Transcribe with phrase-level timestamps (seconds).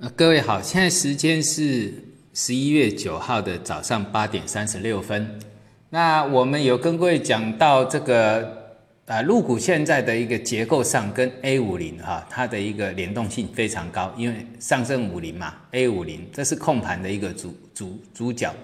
[0.00, 1.92] 呃，各位好，现在时间是
[2.32, 5.40] 十一月九号的早上八点三十六分。
[5.90, 8.76] 那我们有跟各位讲到这个
[9.06, 18.54] 啊，陆股现在的一个结构上跟 A 五零哈，它的一个联动性非常高，因为上证五零嘛，A 五零这是控盘的一个主主主角。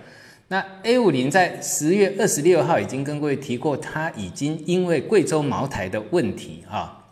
[0.46, 7.03] 那 A 五零在十月二十六号已经跟各位提过，它已经因为贵州茅台的问题哈。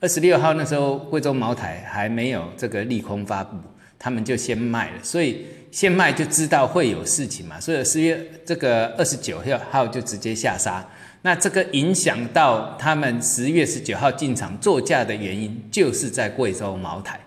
[0.00, 3.56] 二十六号那时候，贵州茅台还没有这个利空发布，
[3.98, 10.86] 他们就先卖了，所以先卖就知道会有事情嘛，所以十月这个二十九号号就直接下杀，
[11.22, 17.18] 那这个影响到他们十月十九号进场做价的原因，就是在贵州茅台，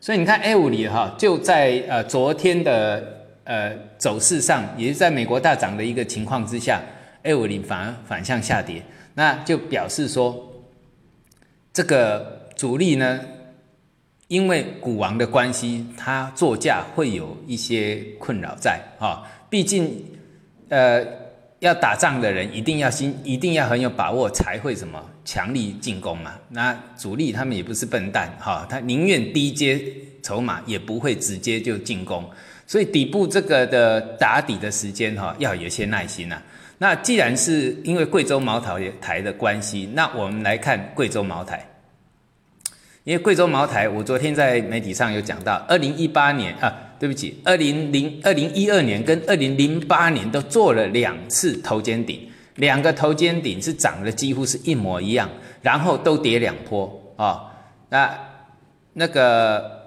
[0.00, 6.80] 所以你看 A 五零哈，就在呃昨天的呃走势上，也是在美国大涨的一个情况之下
[7.24, 10.54] ，A 五零反而反向下跌，那就表示说。
[11.76, 13.20] 这个主力呢，
[14.28, 19.22] 因为股王的关系，他作价会有一些困扰在啊。
[19.50, 20.02] 毕竟，
[20.70, 21.04] 呃，
[21.58, 26.32] 要打仗的人一定要心，一定要很有把握，才会什么强力进攻嘛。
[26.48, 29.78] 那主力他们也不是笨蛋哈，他宁愿低阶
[30.22, 32.24] 筹码，也不会直接就进攻。
[32.66, 36.40] 所以底部这个的打底的时间哈，要有些耐心呐。
[36.78, 41.66] 那既然是因为贵州茅台台的关系，那我们来看贵州茅台。
[43.04, 55.30] 因为贵州茅台，我昨天在媒体上有讲到，二零一八年啊，对不起，二零零二零一二年跟二零零八年都做了两次头肩顶，两个头肩顶是涨的几乎是一模一样，
[55.62, 57.44] 然后都跌两波啊。
[57.90, 58.18] 那
[58.94, 59.85] 那个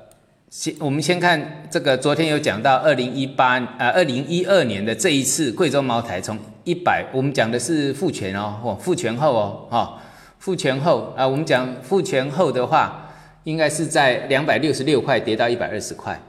[0.50, 10.02] 先我们先看这个，昨天有讲到二零一八啊二零一二年的这一次贵州茅台从一百，我们讲的是复权哦，或复权后哦，哈，
[10.40, 13.06] 复权后啊，我们讲复权后的话。
[13.46, 16.20] 应该是在两百六十六块跌到一百二十块，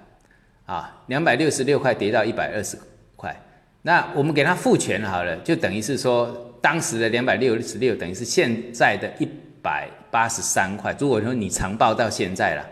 [0.65, 2.79] 啊，两百六十六块跌到一百二十
[3.17, 3.37] 块。
[3.83, 9.29] 那我们给它复权好了，就等于是说，当时的两百六十六等于是现在的一
[9.61, 10.97] 百八十三块。
[10.99, 12.67] 如果说你长报到现在了，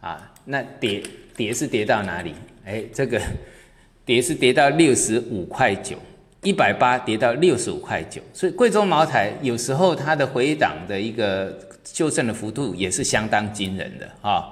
[0.00, 1.02] 啊，那跌
[1.36, 2.34] 跌是跌到哪里？
[2.64, 3.20] 哎，这个
[4.04, 5.96] 跌是跌到六十五块九，
[6.42, 8.20] 一百八跌到六十五块九。
[8.32, 11.58] 所以贵州茅台有时候它的回档的一个。
[11.84, 14.48] 修正的幅度也是相当惊人的啊，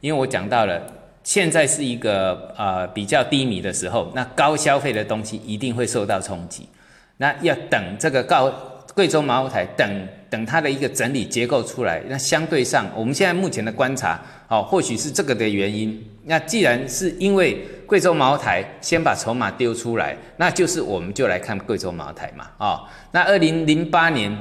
[0.00, 0.80] 因为我讲到了，
[1.24, 6.68] 现在是一个呃比较低迷的时候，那高消费的东西一定会受到冲击，
[7.16, 8.48] 那要等这个高
[8.94, 16.04] 贵州茅台等等它的一个整理结构出来，那相对上我们现在目前的观察，哦，或许是这个的原因。
[16.24, 24.36] 那既然是因为贵州茅台先把筹码丢出来，那就是我们就来看贵州茅台嘛，啊，那二零零八年。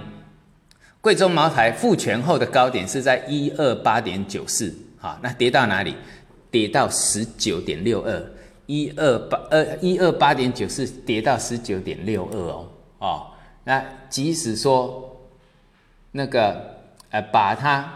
[1.00, 5.96] 贵州茅台复权后的高点是在一二八点九四，好，那跌到哪里？
[6.52, 8.22] 跌到十九点六二，
[8.66, 12.68] 一二八二一二八点九四跌到十九点六二哦，
[12.98, 13.28] 哦，
[13.64, 15.07] 那即使说
[16.12, 16.78] 那个
[17.10, 17.94] 呃把它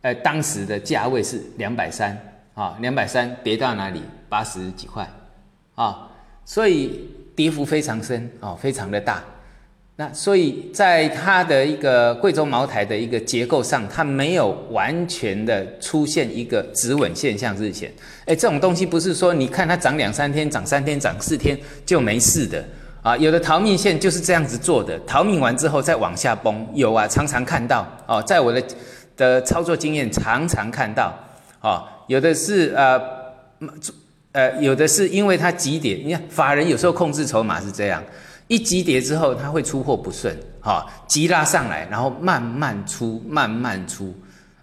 [0.00, 2.16] 呃当时的价位是两百三
[2.54, 4.02] 啊，两百三跌到哪里？
[4.28, 5.06] 八十几块
[5.74, 6.08] 啊，
[6.46, 9.22] 所以跌幅非常深哦，非常的大。
[9.94, 17.54] 那所以，在它的一个贵州茅台的一个结构上，它没有完全的出现一个止稳现象。
[17.56, 17.92] 日前，
[18.24, 22.64] 哎，这种东西不是说你看它涨两三天、涨三天、涨四天就没事的
[23.02, 23.16] 啊。
[23.16, 28.62] 有的逃命线就是这样子做的，逃命完之后再往下崩，有啊，常常看到哦，在我的
[29.16, 31.14] 的操作经验常常看到
[31.60, 33.00] 哦，有的是呃
[34.32, 38.02] 呃，有的是因为它急跌，你看法人有时候控制筹码是这样。
[38.48, 44.14] 一急跌之后，它会出货不顺，哈，急拉上来，然后慢慢出，慢慢出，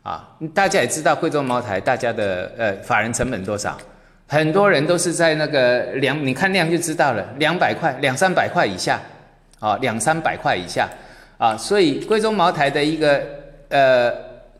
[0.04, 3.76] 啊，大家也知道贵州茅台，大家的呃法人成本多少？
[4.30, 9.02] 很多人都是在那个两，你看量就知道了，两百块、两三百块以下，
[9.60, 10.88] 啊，两三百块以下，
[11.38, 13.22] 啊，所以贵州茅台的一个
[13.68, 14.14] 呃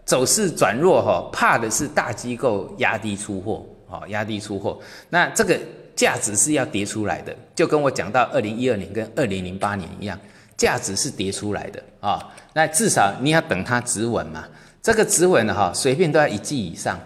[0.04, 4.78] 走势转弱，哈，怕的是大机构压低出货，啊，压低出货，
[5.10, 5.58] 那这个。
[5.96, 10.18] 价值是要跌出来的，就跟我讲到二零一二年跟二零零八年一样，
[10.56, 12.26] 价值是跌出来的啊。
[12.54, 14.46] 那至少你要等它止稳嘛。
[14.82, 16.98] 这个止稳的哈，随便都要一季以上，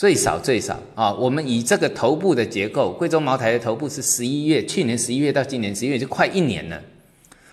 [0.00, 1.12] 最少最少啊。
[1.12, 6.80] 我们以这个头部的结构，贵州茅台的头部是十一月，去年十一月到今年十一月就快一年了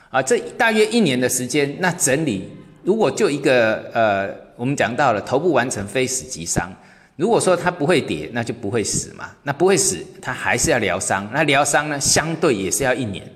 [0.10, 0.22] 啊。
[0.22, 2.50] 这大约一年的时间，那整理
[2.84, 6.74] 如果就一个呃，我们讲到了头部完成，非死即伤。
[7.18, 9.30] 如果说它不会跌，那就不会死嘛。
[9.44, 11.30] 那不会死，它还是要疗伤。
[11.34, 13.30] 那疗伤呢，相对也是要一年。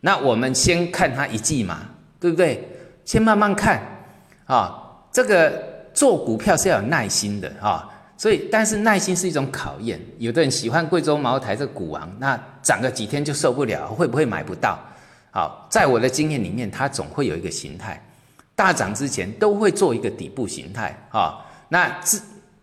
[0.00, 1.82] 那我们先看它一季嘛，
[2.18, 2.66] 对不对？
[3.04, 3.80] 先慢慢看
[4.46, 4.76] 啊。
[5.12, 5.52] 这个
[5.94, 7.86] 做股票是要有耐心的啊。
[8.20, 14.78] 所以但是耐心是一种考验，有的人喜欢贵州茅台这股王，那涨个几天就受不了，会不会买不到？
[15.30, 17.98] 好，在我的经验里面，它总会有一个形态，
[18.54, 21.38] 大涨之前都会做一个底部形态啊。
[21.70, 22.18] 那这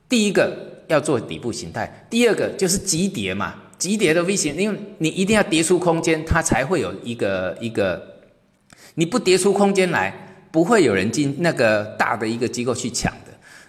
[0.08, 0.56] 第一个
[0.86, 8.00] 要做底部形态，第二个就是急跌嘛，急跌的 V 型，因为你一定要跌出空间，它才会有一个一个，
[8.94, 10.14] 你不跌出空间来，
[10.52, 13.12] 不会有人进那个大的一个机构去抢。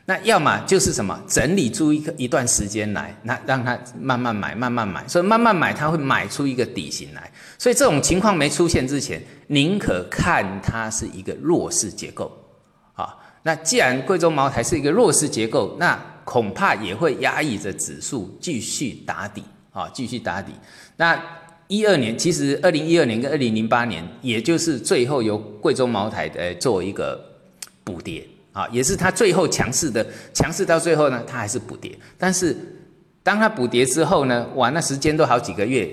[0.08, 7.31] 那要么就是什么整理出一个一段时间来，那让他慢慢买，慢慢买，所以慢慢买，他会买出一个底型来。
[7.58, 12.32] 所以这种情况没出现之前，宁可看它是一个弱势结构，
[12.94, 20.52] 啊，那既然贵州茅台是一个弱势结构，那恐怕也会压抑着指数继续打底，啊，继续打底。
[20.96, 21.22] 那
[21.66, 27.22] 一二年，其实二零一二年跟二零零八年，也就是最后由贵州茅台的做一个
[27.84, 28.26] 补跌。
[28.58, 31.96] 啊，也是它最后强势的，强势到最后呢，它还是补跌。
[32.19, 32.56] 但是
[33.22, 35.88] 当它补跌之后呢，哇，那时间都好几个月，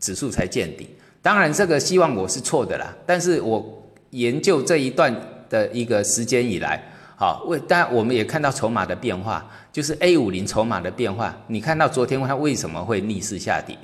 [0.00, 0.88] 指数才见底。
[1.22, 2.92] 当然，这个希望我是错的啦。
[3.06, 3.64] 但是我
[4.10, 5.14] 研究这一段
[5.48, 6.82] 的一个时间以来，
[7.14, 11.36] 好，为当然我们也看到筹码的变化，就是 A 五零筹码的变化。
[11.46, 13.78] 你看到昨天它为什么会逆势下跌？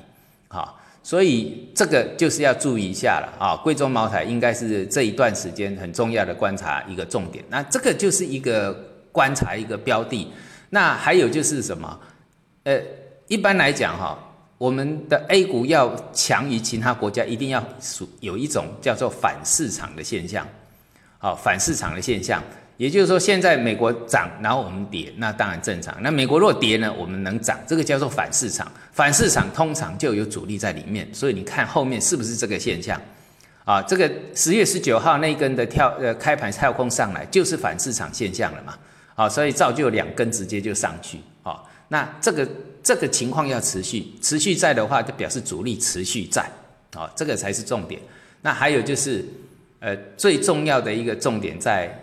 [0.49, 0.77] 好。
[1.05, 3.55] 所以这个就是要注意一下了啊！
[3.57, 7.45] 贵州茅台应该是这一段时间很重要的观察一个重点。
[7.47, 8.73] 那这个就是一个
[9.11, 10.27] 观察一个标的。
[10.71, 11.99] 那还有就是什么？
[12.63, 12.81] 呃，
[13.27, 14.17] 一般来讲哈，
[14.57, 20.43] 我们的 A 股要强于其他国家，一定要属有一种叫做反市场的现象。
[21.19, 22.41] 好，反市场的现象。
[22.77, 25.95] 也就是说，现在美国涨，然后我们跌，那当然正常。
[26.01, 28.69] 那美国若跌呢，我们能涨，这个叫做反市场。
[28.95, 32.99] 反市场通常就有主力在里面，所以你看后面是不是这个现象？
[33.65, 38.77] 啊，这个十月十九号那一根的跳呃开盘跳空上来，就是反市场现象了嘛？
[39.15, 41.19] 啊，所以造就两根直接就上去。
[41.43, 42.47] 啊，那这个
[42.81, 46.49] 这个情况要持续，持续在的话，就表示主力持续在。
[46.95, 48.01] 啊，这个才是重点。
[48.41, 49.25] 那还有就是，
[49.81, 51.93] 呃，最重要的一个重点在。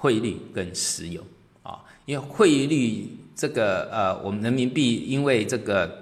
[0.00, 1.20] 汇率跟石油
[1.60, 5.92] 啊，因为汇率这个呃，我们人民币因为这个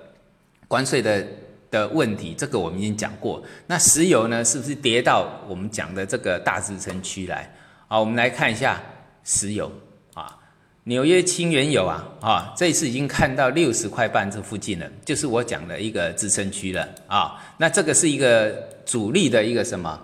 [0.68, 1.26] 关税的
[1.70, 3.42] 的问题，这个我们已经讲过。
[3.66, 7.50] 那石油呢，是不是跌到我们讲的这个大支撑区来？
[7.88, 8.80] 好，我们来看一下
[9.24, 9.70] 石油
[10.14, 10.36] 啊，
[10.84, 17.40] 纽约轻原油啊啊，这次已经看到六十块半这附近了，就是我讲的一个支撑区了啊。
[17.58, 18.50] 那这个是一个
[18.84, 20.00] 主力的一个什么？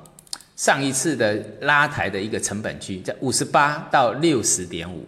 [0.55, 5.05] 上一次的拉抬的一个成本区在五十八到六十点五，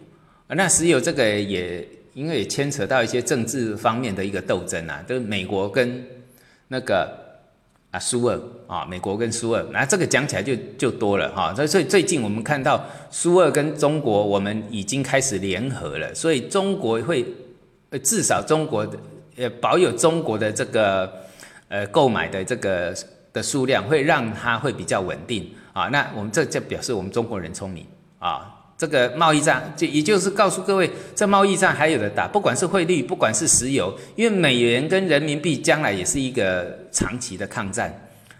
[0.47, 6.03] 那石油这个也因为也牵扯到一些政治方面的一个斗争啊，就是美国跟
[6.69, 7.15] 那个
[7.91, 11.53] 啊苏俄啊，美国跟苏俄，那这个讲起来就就多了哈。
[11.67, 17.23] 所以最近我们看到苏俄跟中国，我们已经开始联合了，所以中国会
[17.91, 18.97] 呃至少中国的
[19.37, 21.13] 呃保有中国的这个
[21.67, 22.95] 呃购买的这个。
[23.35, 27.85] 的数量会让它会比较稳定啊，那我们这就表示我们中国人聪明
[28.17, 28.64] 啊。
[28.77, 37.93] 这个贸易战就也就是告诉各位，这贸易战还有的打，不管是汇率，不管是石油，因为美元跟人民币将来也是一个长期的抗战。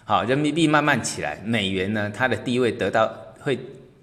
[0.03, 3.57] 好，人民币慢慢起来，美元呢它的地位得到会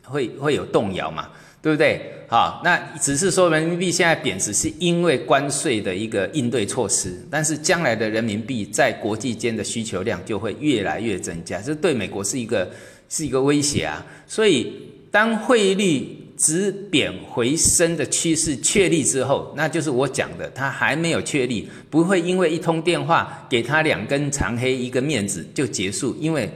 [0.05, 1.29] 会会有动摇嘛。
[1.62, 2.12] 对不对？
[2.26, 12.68] 好，那只是说人民币现在贬值是因为关税的一个应对措施，但是将来的人民币在国际间的需求量就会越来越增加，这对美国是一个
[13.09, 14.04] 是一个威胁啊。
[14.26, 14.73] 所以
[15.12, 26.50] 当汇率止贬回升的趋势确立之后，那就是我讲的，它还没有确立，不会因为一通电话给他两根长黑一个面子就结束，因为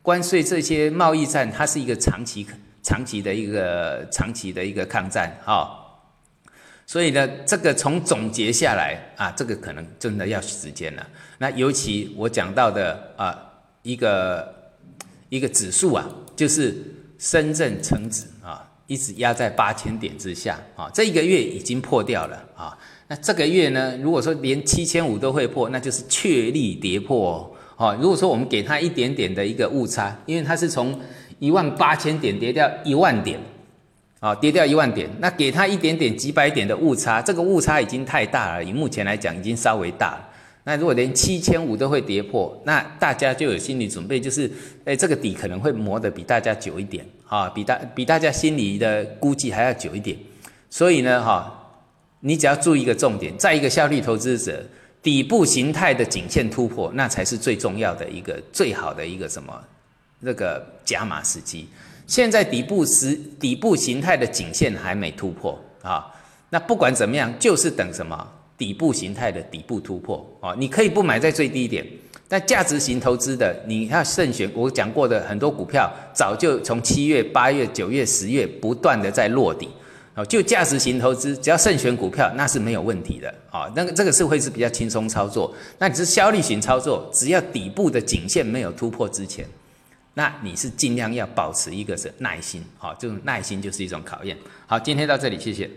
[0.00, 2.46] 关税这些贸易战它是一个长期。
[2.82, 5.76] 长期的一个长期的一个抗战，哈，
[6.86, 11.04] 所以呢，这个从总结下来啊，这个可能真的要时间了。
[11.38, 13.36] 那尤其我讲到的啊，
[13.82, 14.54] 一个
[15.30, 16.76] 一个指数啊，就是
[17.18, 22.76] 深圳成指啊，一直压在八千点之下啊，这一个月已经破掉了啊。
[23.08, 27.96] 那这个月呢，如果说连七千五都会破，那就是确立跌破哦。
[28.00, 30.98] 如果说我们给它一点点的一个误差，因为它是从
[31.38, 33.38] 一万八千点跌掉一万点，
[34.20, 38.64] 啊，跌掉一万点，那给它一点点几百点的误差，这个误差已经太大了。
[38.64, 40.28] 以目前来讲，已经稍微大了。
[40.64, 44.50] 那如果连七千五都会跌破，那大家就有心理准备，就是，
[44.84, 50.16] 哎，这个底可能会磨得比大家久一点，啊，比大比大家心里的估计还要久一点。
[50.70, 51.52] 所以呢，哈，
[52.20, 54.64] 你只要注意一个重点，在一个效率投资者，
[55.02, 59.52] 底部形态的颈线突破，那才是最重要的一个最好的一个什么？
[60.24, 61.68] 这个加码时机，
[62.06, 66.10] 现在底部时底部形态的颈线还没突破啊，
[66.50, 68.26] 那不管怎么样，就是等什么
[68.58, 71.86] 底部形态的底部突破啊，你可以不买在最低点，
[72.26, 74.50] 但价值型投资的你要慎选。
[74.54, 79.68] 我讲过的很多股票，早就从七月、八月、九月、十月不断的在落底
[80.14, 80.24] 哦。
[80.24, 83.70] 就价值型投资，只要慎选股票，那是没有问题的哦。
[83.76, 85.54] 那个这个是会是比较轻松操作。
[85.78, 89.46] 那你是效率型操作，只要底部的颈线没有突破之前，
[90.14, 92.96] 那你是尽量要保持一个是耐心哦。
[92.98, 94.34] 这种耐心就是一种考验。
[94.66, 95.70] 好，今天到这里，谢谢。